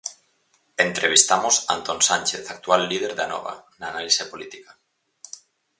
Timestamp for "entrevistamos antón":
0.85-1.99